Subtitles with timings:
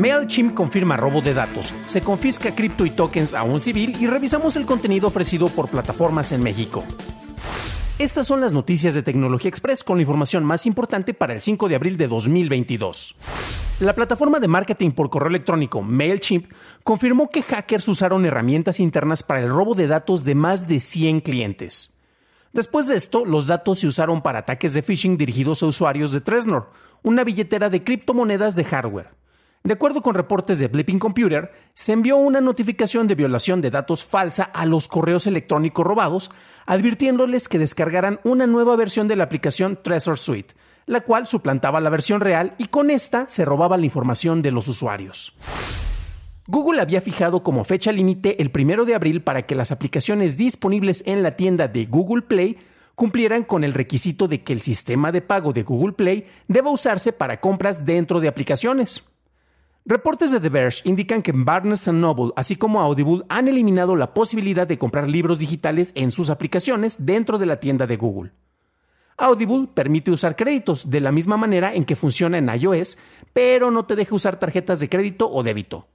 [0.00, 4.56] MailChimp confirma robo de datos, se confisca cripto y tokens a un civil y revisamos
[4.56, 6.82] el contenido ofrecido por plataformas en México.
[7.98, 11.68] Estas son las noticias de Tecnología Express con la información más importante para el 5
[11.68, 13.14] de abril de 2022.
[13.80, 16.50] La plataforma de marketing por correo electrónico MailChimp
[16.82, 21.20] confirmó que hackers usaron herramientas internas para el robo de datos de más de 100
[21.20, 22.00] clientes.
[22.54, 26.22] Después de esto, los datos se usaron para ataques de phishing dirigidos a usuarios de
[26.22, 26.70] Trezor,
[27.02, 29.19] una billetera de criptomonedas de hardware.
[29.62, 34.04] De acuerdo con reportes de Blipping Computer, se envió una notificación de violación de datos
[34.04, 36.30] falsa a los correos electrónicos robados,
[36.64, 40.54] advirtiéndoles que descargaran una nueva versión de la aplicación Trezor Suite,
[40.86, 44.66] la cual suplantaba la versión real y con esta se robaba la información de los
[44.66, 45.34] usuarios.
[46.46, 51.02] Google había fijado como fecha límite el primero de abril para que las aplicaciones disponibles
[51.06, 52.56] en la tienda de Google Play
[52.94, 57.12] cumplieran con el requisito de que el sistema de pago de Google Play deba usarse
[57.12, 59.09] para compras dentro de aplicaciones.
[59.90, 64.64] Reportes de The Verge indican que Barnes Noble, así como Audible, han eliminado la posibilidad
[64.64, 68.30] de comprar libros digitales en sus aplicaciones dentro de la tienda de Google.
[69.16, 72.98] Audible permite usar créditos de la misma manera en que funciona en iOS,
[73.32, 75.88] pero no te deja usar tarjetas de crédito o débito.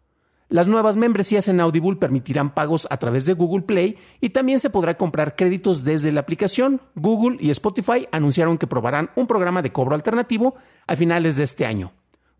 [0.50, 4.70] Las nuevas membresías en Audible permitirán pagos a través de Google Play y también se
[4.70, 6.82] podrá comprar créditos desde la aplicación.
[6.96, 10.56] Google y Spotify anunciaron que probarán un programa de cobro alternativo
[10.86, 11.94] a finales de este año.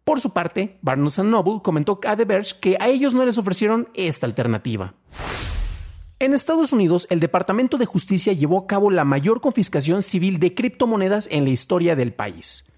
[0.06, 3.90] Por su parte, Barnes Noble comentó a The Verge que a ellos no les ofrecieron
[3.96, 4.94] esta alternativa.
[6.20, 10.54] En Estados Unidos, el Departamento de Justicia llevó a cabo la mayor confiscación civil de
[10.54, 12.72] criptomonedas en la historia del país.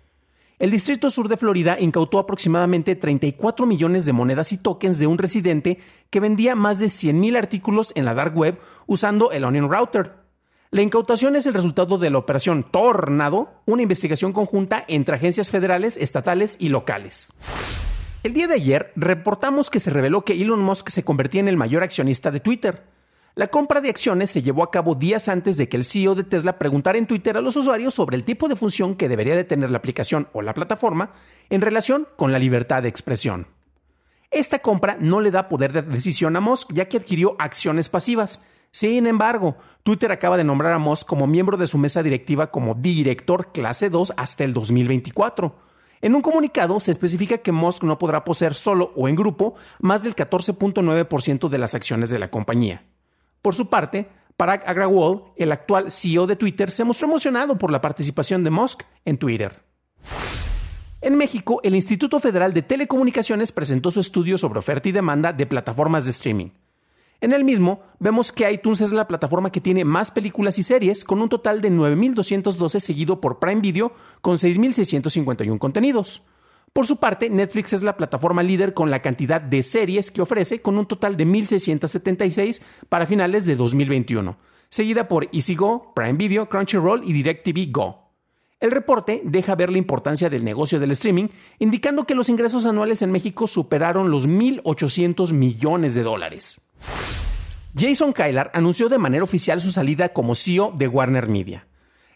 [0.57, 5.17] El Distrito Sur de Florida incautó aproximadamente 34 millones de monedas y tokens de un
[5.17, 8.57] residente que vendía más de 100.000 artículos en la dark web
[8.87, 10.26] usando el Onion Router,
[10.69, 15.95] la incautación es el resultado de la operación Tornado, una investigación conjunta entre agencias federales,
[15.95, 17.31] estatales y locales.
[18.23, 21.55] El día de ayer reportamos que se reveló que Elon Musk se convertía en el
[21.55, 22.83] mayor accionista de Twitter.
[23.35, 26.25] La compra de acciones se llevó a cabo días antes de que el CEO de
[26.25, 29.45] Tesla preguntara en Twitter a los usuarios sobre el tipo de función que debería de
[29.45, 31.13] tener la aplicación o la plataforma
[31.49, 33.47] en relación con la libertad de expresión.
[34.31, 38.45] Esta compra no le da poder de decisión a Musk ya que adquirió acciones pasivas,
[38.77, 42.75] sin embargo, Twitter acaba de nombrar a Musk como miembro de su mesa directiva como
[42.75, 45.55] director clase 2 hasta el 2024.
[45.99, 50.03] En un comunicado se especifica que Musk no podrá poseer solo o en grupo más
[50.03, 52.83] del 14.9% de las acciones de la compañía.
[53.41, 57.81] Por su parte, Parag Agrawal, el actual CEO de Twitter, se mostró emocionado por la
[57.81, 59.63] participación de Musk en Twitter.
[61.01, 65.47] En México, el Instituto Federal de Telecomunicaciones presentó su estudio sobre oferta y demanda de
[65.47, 66.49] plataformas de streaming.
[67.19, 71.03] En el mismo, vemos que iTunes es la plataforma que tiene más películas y series,
[71.03, 73.91] con un total de 9.212 seguido por Prime Video,
[74.21, 76.27] con 6.651 contenidos.
[76.73, 80.61] Por su parte, Netflix es la plataforma líder con la cantidad de series que ofrece,
[80.61, 84.37] con un total de 1.676 para finales de 2021,
[84.69, 88.11] seguida por EasyGo, Prime Video, Crunchyroll y DirecTV Go.
[88.59, 93.01] El reporte deja ver la importancia del negocio del streaming, indicando que los ingresos anuales
[93.01, 96.66] en México superaron los 1.800 millones de dólares.
[97.77, 101.67] Jason Kylar anunció de manera oficial su salida como CEO de Warner Media.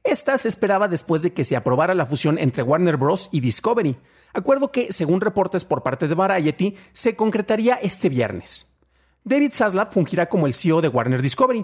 [0.04, 3.30] Esta se esperaba después de que se aprobara la fusión entre Warner Bros.
[3.32, 3.96] y Discovery,
[4.34, 8.76] acuerdo que, según reportes por parte de Variety, se concretaría este viernes.
[9.24, 11.64] David Zaslav fungirá como el CEO de Warner Discovery.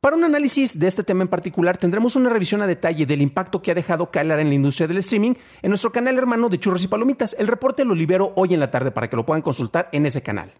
[0.00, 3.62] Para un análisis de este tema en particular, tendremos una revisión a detalle del impacto
[3.62, 6.82] que ha dejado Kylar en la industria del streaming en nuestro canal hermano de Churros
[6.82, 7.36] y Palomitas.
[7.38, 10.20] El reporte lo libero hoy en la tarde para que lo puedan consultar en ese
[10.20, 10.52] canal.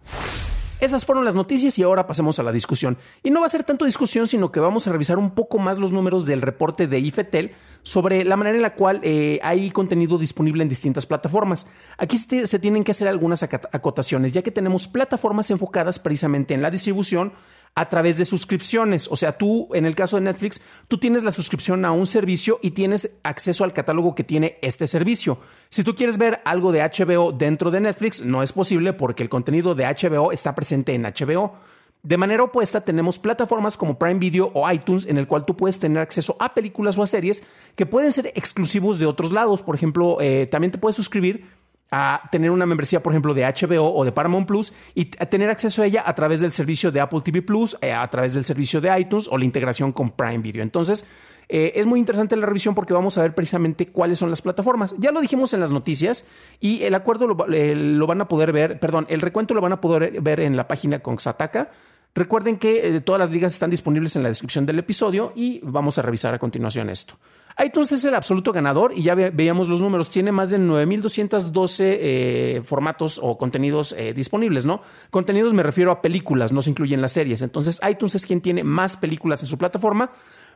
[0.83, 2.99] Esas fueron las noticias y ahora pasemos a la discusión.
[3.23, 5.79] Y no va a ser tanto discusión, sino que vamos a revisar un poco más
[5.79, 7.53] los números del reporte de IFETEL
[7.85, 11.69] sobre la manera en la cual eh, hay contenido disponible en distintas plataformas.
[11.99, 16.63] Aquí se, se tienen que hacer algunas acotaciones, ya que tenemos plataformas enfocadas precisamente en
[16.63, 17.33] la distribución
[17.75, 19.09] a través de suscripciones.
[19.11, 22.59] O sea, tú, en el caso de Netflix, tú tienes la suscripción a un servicio
[22.63, 25.39] y tienes acceso al catálogo que tiene este servicio.
[25.71, 29.29] Si tú quieres ver algo de HBO dentro de Netflix, no es posible porque el
[29.29, 31.55] contenido de HBO está presente en HBO.
[32.03, 35.79] De manera opuesta, tenemos plataformas como Prime Video o iTunes en el cual tú puedes
[35.79, 37.45] tener acceso a películas o a series
[37.77, 39.63] que pueden ser exclusivos de otros lados.
[39.63, 41.47] Por ejemplo, eh, también te puedes suscribir
[41.93, 45.51] a tener una membresía, por ejemplo, de HBO o de Paramount Plus y a tener
[45.51, 48.47] acceso a ella a través del servicio de Apple TV Plus, eh, a través del
[48.47, 50.63] servicio de iTunes o la integración con Prime Video.
[50.63, 51.07] Entonces,
[51.51, 54.95] eh, es muy interesante la revisión porque vamos a ver precisamente cuáles son las plataformas.
[54.99, 56.27] Ya lo dijimos en las noticias
[56.61, 59.81] y el acuerdo lo, lo van a poder ver, perdón, el recuento lo van a
[59.83, 61.73] poder ver en la página con Sataka.
[62.15, 65.99] Recuerden que eh, todas las ligas están disponibles en la descripción del episodio y vamos
[65.99, 67.19] a revisar a continuación esto
[67.63, 70.11] iTunes es el absoluto ganador y ya veíamos los números.
[70.11, 74.83] Tiene más de 9.212 eh, formatos o contenidos eh, disponibles, ¿no?
[75.11, 77.43] Contenidos me refiero a películas, no se incluyen las series.
[77.43, 80.11] Entonces, iTunes es quien tiene más películas en su plataforma.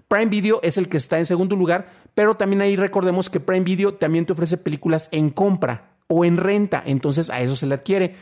[0.09, 3.65] Prime Video es el que está en segundo lugar, pero también ahí recordemos que Prime
[3.65, 6.83] Video también te ofrece películas en compra o en renta.
[6.87, 8.15] Entonces, a eso se le adquiere.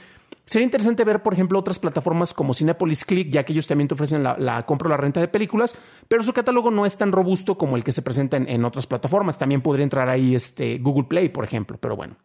[0.47, 3.95] Sería interesante ver, por ejemplo, otras plataformas como Cinepolis Click, ya que ellos también te
[3.95, 5.75] ofrecen la, compra o la renta de películas,
[6.07, 9.39] pero su catálogo no es tan robusto como el que se presenta en, otras plataformas.
[9.39, 12.17] También podría entrar ahí este Google Play, por ejemplo, pero bueno.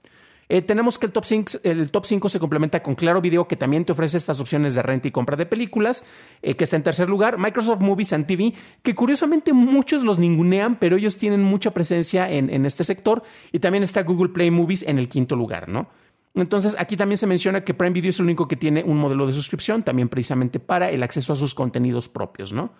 [0.51, 3.55] Eh, tenemos que el top, 5, el top 5 se complementa con Claro Video, que
[3.55, 6.03] también te ofrece estas opciones de renta y compra de películas,
[6.41, 7.37] eh, que está en tercer lugar.
[7.37, 12.49] Microsoft Movies and TV, que curiosamente muchos los ningunean, pero ellos tienen mucha presencia en,
[12.49, 13.23] en este sector.
[13.51, 15.87] Y también está Google Play Movies en el quinto lugar, ¿no?
[16.35, 19.25] Entonces, aquí también se menciona que Prime Video es el único que tiene un modelo
[19.27, 22.71] de suscripción, también precisamente para el acceso a sus contenidos propios, ¿no?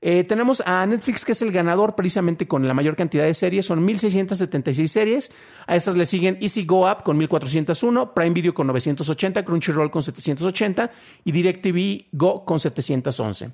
[0.00, 3.66] Eh, tenemos a Netflix, que es el ganador precisamente con la mayor cantidad de series,
[3.66, 5.32] son 1.676 series.
[5.66, 10.02] A estas le siguen Easy Go Up con 1.401, Prime Video con 980, Crunchyroll con
[10.02, 10.90] 780
[11.24, 13.50] y DirecTV Go con 711.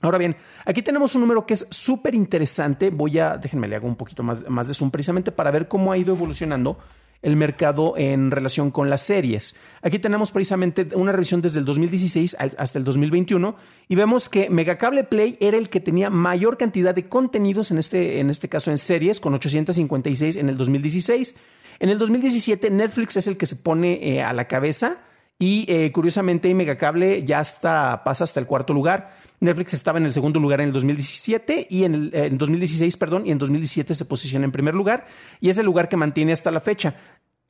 [0.00, 2.90] Ahora bien, aquí tenemos un número que es súper interesante.
[2.90, 5.92] Voy a, déjenme le hago un poquito más, más de zoom precisamente para ver cómo
[5.92, 6.78] ha ido evolucionando
[7.22, 9.56] el mercado en relación con las series.
[9.82, 13.56] Aquí tenemos precisamente una revisión desde el 2016 hasta el 2021
[13.88, 18.20] y vemos que Megacable Play era el que tenía mayor cantidad de contenidos, en este,
[18.20, 21.36] en este caso en series, con 856 en el 2016.
[21.78, 24.98] En el 2017 Netflix es el que se pone eh, a la cabeza
[25.38, 29.14] y eh, curiosamente Megacable ya está, pasa hasta el cuarto lugar.
[29.40, 33.26] Netflix estaba en el segundo lugar en el 2017 y en el en 2016, perdón,
[33.26, 35.06] y en 2017 se posiciona en primer lugar
[35.40, 36.94] y es el lugar que mantiene hasta la fecha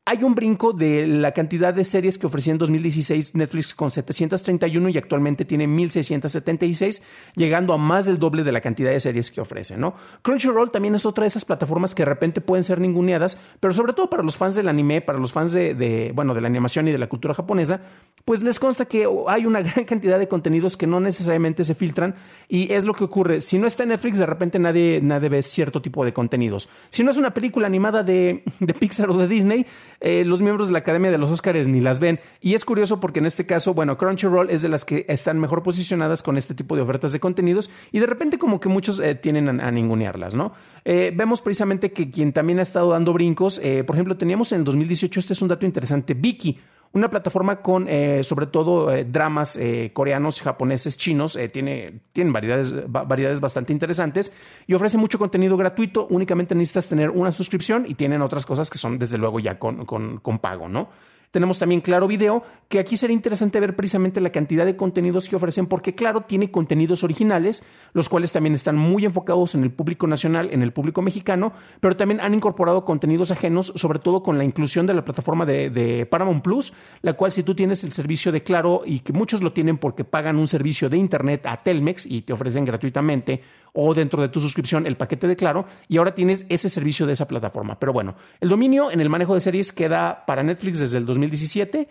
[0.08, 4.88] hay un brinco de la cantidad de series que ofrecía en 2016 Netflix con 731
[4.90, 7.02] y actualmente tiene 1676,
[7.34, 9.94] llegando a más del doble de la cantidad de series que ofrece, ¿no?
[10.22, 13.94] Crunchyroll también es otra de esas plataformas que de repente pueden ser ninguneadas, pero sobre
[13.94, 16.92] todo para los fans del anime, para los fans de, bueno, de la animación y
[16.92, 17.80] de la cultura japonesa,
[18.24, 22.14] pues les consta que hay una gran cantidad de contenidos que no necesariamente se filtran
[22.48, 23.40] y es lo que ocurre.
[23.40, 26.68] Si no está en Netflix, de repente nadie, nadie ve cierto tipo de contenidos.
[26.90, 29.66] Si no es una película animada de, de Pixar o de Disney,
[30.00, 32.20] eh, los miembros de la Academia de los Oscars ni las ven.
[32.40, 35.62] Y es curioso porque en este caso, bueno, Crunchyroll es de las que están mejor
[35.62, 39.14] posicionadas con este tipo de ofertas de contenidos y de repente como que muchos eh,
[39.14, 40.52] tienen a, ningunearlas, ¿no?
[40.84, 44.64] Eh, vemos precisamente que quien también ha estado dando brincos, por ejemplo, teníamos en el
[44.64, 46.58] 2018, este es un dato interesante, Viki
[46.96, 47.86] una plataforma con
[48.22, 49.58] sobre todo dramas
[49.92, 54.32] coreanos, japoneses, chinos, tiene, tienen variedades, variedades bastante interesantes
[54.66, 58.78] y ofrece mucho contenido gratuito, únicamente necesitas tener una suscripción y tienen otras cosas que
[58.78, 60.88] son desde luego ya con, con, pago, ¿no?
[61.30, 65.36] Tenemos también Claro Video, que aquí sería interesante ver precisamente la cantidad de contenidos que
[65.36, 70.06] ofrecen, porque Claro tiene contenidos originales, los cuales también están muy enfocados en el público
[70.06, 74.44] nacional, en el público mexicano, pero también han incorporado contenidos ajenos, sobre todo con la
[74.44, 78.42] inclusión de la plataforma de, Paramount Plus, la cual si tú tienes el servicio de
[78.42, 82.22] Claro y que muchos lo tienen porque pagan un servicio de Internet a Telmex y
[82.22, 83.42] te ofrecen gratuitamente
[83.72, 87.12] o dentro de tu suscripción el paquete de Claro y ahora tienes ese servicio de
[87.12, 87.78] esa plataforma.
[87.78, 91.88] Pero bueno, el dominio en el manejo de series queda para Netflix desde el 2017.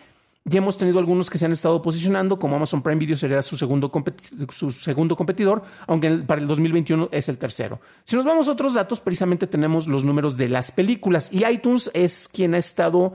[0.48, 3.56] Ya hemos tenido algunos que se han estado posicionando, como Amazon Prime Video sería su
[3.56, 3.90] segundo,
[4.50, 7.80] su segundo competidor, aunque para el 2021 es el tercero.
[8.04, 11.90] Si nos vamos a otros datos, precisamente tenemos los números de las películas y iTunes
[11.94, 13.14] es quien ha estado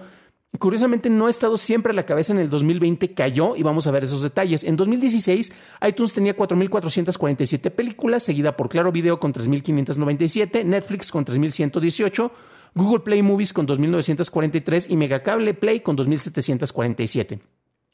[0.60, 3.92] Curiosamente no ha estado siempre a la cabeza en el 2020, cayó y vamos a
[3.92, 4.66] ver esos detalles.
[4.66, 5.54] En 2016,
[5.88, 12.32] iTunes tenía 4.447 películas, seguida por Claro Video con 3.597, Netflix con 3.118,
[12.74, 17.40] Google Play Movies con 2.943 y Megacable Play con 2.747.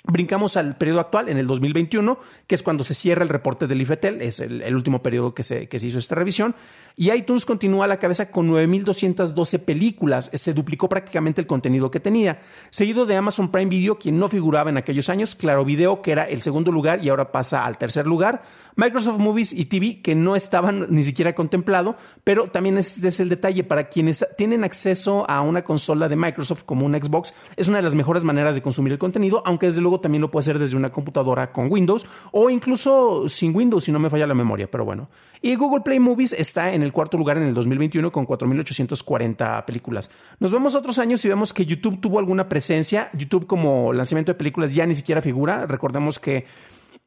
[0.09, 3.81] Brincamos al periodo actual, en el 2021, que es cuando se cierra el reporte del
[3.81, 6.55] IFETEL, es el, último periodo que se, que se hizo esta revisión.
[6.99, 11.99] Y iTunes continúa a la cabeza con 9.212 películas, se duplicó prácticamente el contenido que
[11.99, 12.39] tenía.
[12.71, 16.23] Seguido de Amazon Prime Video, quien no figuraba en aquellos años, Claro Video, que era
[16.23, 18.41] el segundo lugar y ahora pasa al tercer lugar.
[18.75, 23.29] Microsoft Movies y TV, que no estaban ni siquiera contemplado, pero también este es el
[23.29, 27.77] detalle, para quienes tienen acceso a una consola de Microsoft como un Xbox, es una
[27.77, 30.59] de las mejores maneras de consumir el contenido, aunque desde luego también lo puede hacer
[30.59, 34.69] desde una computadora con Windows o incluso sin Windows si no me falla la memoria,
[34.69, 35.09] pero bueno.
[35.41, 40.09] Y Google Play Movies está en el cuarto lugar en el 2021 con 4.840 películas.
[40.39, 43.09] Nos vemos otros años y vemos que YouTube tuvo alguna presencia.
[43.13, 45.65] YouTube como lanzamiento de películas ya ni siquiera figura.
[45.67, 46.45] Recordemos que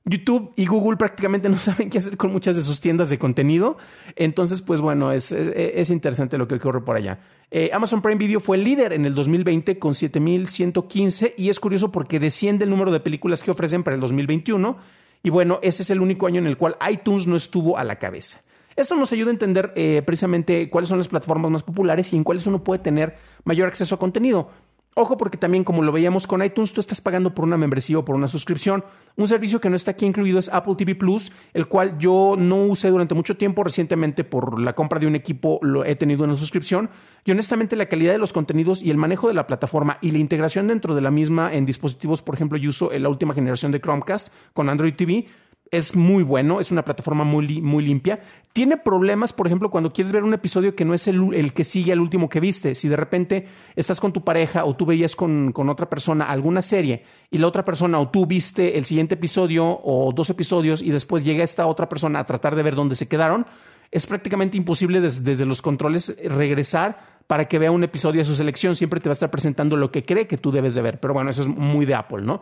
[0.04, 3.76] YouTube y Google prácticamente no saben qué hacer con muchas de sus tiendas de contenido.
[4.16, 7.20] Entonces, pues bueno, es, es, interesante lo que ocurre por allá.
[7.50, 11.92] Eh, Amazon Prime Video fue el líder en el 2020 con 7.115 y es curioso
[11.92, 14.78] porque desciende el número de películas que ofrecen para el 2021.
[15.22, 17.98] Y bueno, ese es el único año en el cual iTunes no estuvo a la
[17.98, 18.40] cabeza.
[18.76, 22.24] Esto nos ayuda a entender eh, precisamente cuáles son las plataformas más populares y en
[22.24, 24.50] cuáles uno puede tener mayor acceso a contenido.
[24.94, 28.04] Ojo porque también como lo veíamos con iTunes, tú estás pagando por una membresía o
[28.04, 28.84] por una suscripción.
[29.16, 32.64] Un servicio que no está aquí incluido es Apple TV Plus, el cual yo no
[32.64, 33.62] usé durante mucho tiempo.
[33.62, 36.90] Recientemente por la compra de un equipo lo he tenido en la suscripción.
[37.24, 40.18] Y honestamente la calidad de los contenidos y el manejo de la plataforma y la
[40.18, 43.80] integración dentro de la misma en dispositivos, por ejemplo, yo uso la última generación de
[43.80, 45.26] Chromecast con Android TV
[45.70, 48.20] es muy bueno, es una plataforma muy, muy limpia.
[48.52, 51.92] Tiene problemas, por ejemplo, cuando quieres ver un episodio que no es el, que sigue
[51.92, 52.74] al último que viste.
[52.74, 53.46] Si de repente
[53.76, 57.46] estás con tu pareja o tú veías con, con, otra persona alguna serie y la
[57.46, 61.66] otra persona o tú viste el siguiente episodio o dos episodios y después llega esta
[61.66, 63.46] otra persona a tratar de ver dónde se quedaron,
[63.92, 68.74] es prácticamente imposible desde los controles regresar para que vea un episodio a su selección.
[68.74, 70.98] Siempre te va a estar presentando lo que cree que tú debes de ver.
[70.98, 72.40] Pero bueno, eso es muy de Apple, ¿no?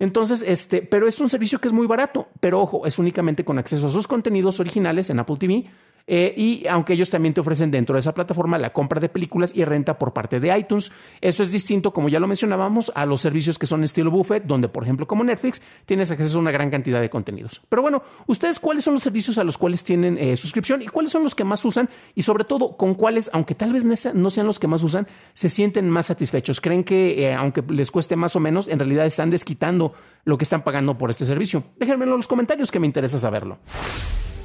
[0.00, 3.58] Entonces, este, pero es un servicio que es muy barato, pero ojo, es únicamente con
[3.58, 5.66] acceso a sus contenidos originales en Apple TV
[6.06, 9.54] eh, y aunque ellos también te ofrecen dentro de esa plataforma la compra de películas
[9.54, 13.20] y renta por parte de iTunes, eso es distinto, como ya lo mencionábamos, a los
[13.20, 16.70] servicios que son estilo buffet, donde por ejemplo como Netflix tienes acceso a una gran
[16.70, 17.60] cantidad de contenidos.
[17.68, 21.12] Pero bueno, ustedes cuáles son los servicios a los cuales tienen eh, suscripción y cuáles
[21.12, 24.46] son los que más usan y sobre todo con cuáles, aunque tal vez no sean
[24.46, 26.60] los que más usan, se sienten más satisfechos.
[26.60, 29.92] Creen que eh, aunque les cueste más o menos, en realidad están desquitando
[30.24, 31.64] lo que están pagando por este servicio.
[31.78, 33.58] Déjenmelo en los comentarios que me interesa saberlo.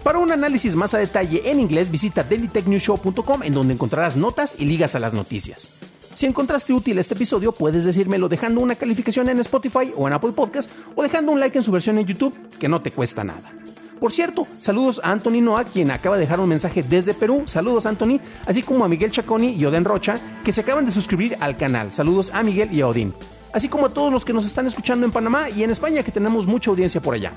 [0.06, 4.66] Para un análisis más a detalle en inglés, visita dailytechnewshow.com en donde encontrarás notas y
[4.66, 5.72] ligas a las noticias.
[6.14, 10.34] Si encontraste útil este episodio, puedes decírmelo dejando una calificación en Spotify o en Apple
[10.34, 13.52] Podcast o dejando un like en su versión en YouTube, que no te cuesta nada.
[14.00, 17.42] Por cierto, saludos a Anthony Noah, quien acaba de dejar un mensaje desde Perú.
[17.48, 21.36] Saludos, Anthony, así como a Miguel Chaconi y Odén Rocha, que se acaban de suscribir
[21.40, 21.92] al canal.
[21.92, 23.12] Saludos a Miguel y a Odín.
[23.54, 26.12] Así como a todos los que nos están escuchando en Panamá y en España, que
[26.12, 27.34] tenemos mucha audiencia por allá.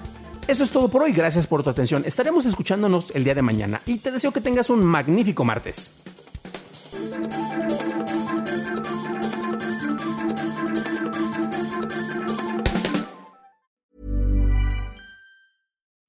[0.49, 2.05] Eso es todo por hoy, gracias por tu atención.
[2.07, 5.91] Estaremos escuchándonos el día de mañana y te deseo que tengas un magnífico martes.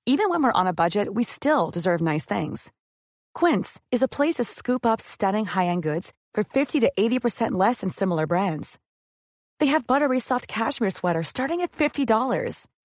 [0.06, 2.72] Even when we're on a budget, we still deserve nice things.
[3.34, 7.82] Quince is a place to scoop up stunning high-end goods for 50 to 80% less
[7.82, 8.80] than similar brands.
[9.60, 12.06] They have buttery soft cashmere sweaters starting at $50